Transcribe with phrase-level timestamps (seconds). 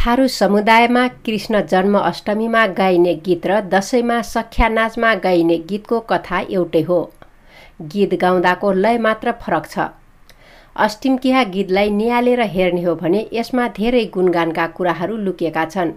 [0.00, 6.80] थारू समुदायमा कृष्ण जन्म अष्टमीमा गाइने गीत र दसैँमा सख्या नाचमा गाइने गीतको कथा एउटै
[6.82, 7.00] हो।
[7.92, 9.86] गीत गाउँदाको लय मात्र फरक छ।
[10.76, 15.92] अष्टिमकिहा गीतलाई निहालेर हेर्ने हो भने यसमा धेरै गुणगानका कुराहरू लुकेका छन्।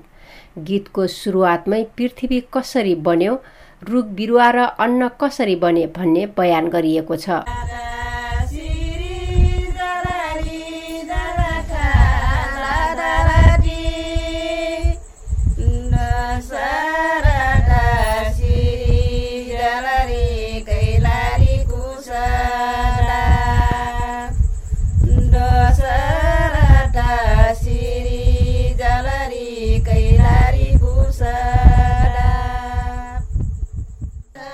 [0.59, 3.39] गीतको सुरुवातमै पृथ्वी कसरी बन्यो
[3.83, 7.43] रुख बिरुवा र अन्न कसरी बने भन्ने बयान गरिएको छ।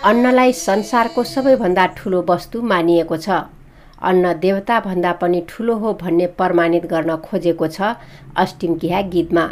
[0.05, 3.29] अन्नलाई संसारको सबैभन्दा ठुलो वस्तु मानिएको छ।
[4.01, 7.95] अन्न देवता भन्दा पनि ठुलो हो भन्ने प्रमाणित गर्न खोजेको छ
[8.37, 9.45] अष्टिमकिहा गीतमा।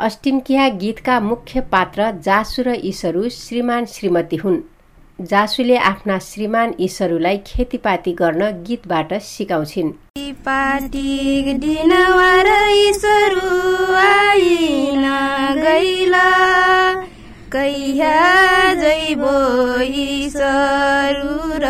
[0.00, 4.60] अष्टिमकिहा गीतका मुख्य पात्र जासु र ईसरू श्रीमान श्रीमती हुन्।
[5.20, 9.92] जासुले आफ्ना श्रीमान ईसरूलाई खेतीपाती गर्न गीतबाट सिकाउँछिन्।
[18.80, 19.34] जैबो
[21.58, 21.66] र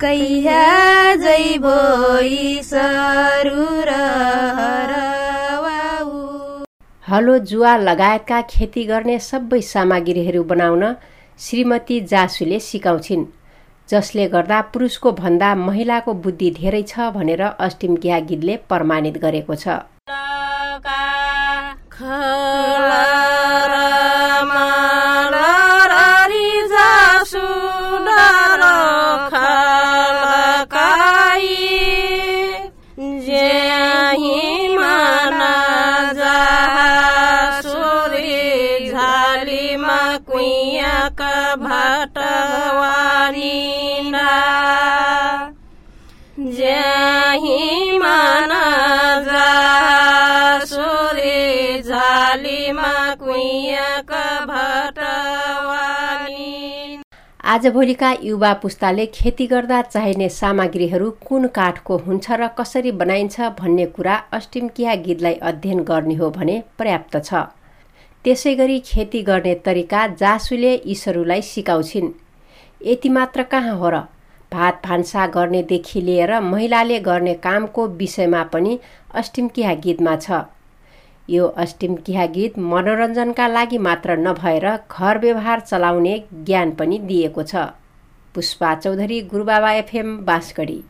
[0.00, 0.99] कैहा
[3.88, 3.94] र
[7.04, 10.84] हलो जुवा लगायतका खेती गर्ने सबै सामग्रीहरू बनाउन
[11.38, 13.24] श्रीमती जासुले सिकाउँछिन्
[13.88, 19.66] जसले गर्दा पुरुषको भन्दा महिलाको बुद्धि धेरै छ भनेर अष्टिमकिया गीतले प्रमाणित गरेको छ
[57.50, 64.14] आजभोलिका युवा पुस्ताले खेती गर्दा चाहिने सामग्रीहरू कुन काठको हुन्छ र कसरी बनाइन्छ भन्ने कुरा
[64.32, 67.59] अष्टिमकिया गीतलाई अध्ययन गर्ने हो भने पर्याप्त छ।
[68.24, 72.10] त्यसै गरी खेती गर्ने तरिका जासुले ईश्वरूलाई सिकाउँछिन्।
[72.86, 74.00] यति मात्र कहाँ हो र?
[74.52, 78.78] भात भान्सा गर्नेदेखि लिएर महिलाले गर्ने कामको विषयमा पनि
[79.14, 80.44] अष्टिमकिया गीतमा छ।
[81.30, 87.54] यो अष्टिमकिहा गीत मनोरञ्जनका लागि मात्र नभएर घर व्यवहार चलाउने ज्ञान पनि दिएको छ।
[88.34, 90.82] पुष्पा चौधरी गुरुबाबा एफएम बाँसगढी।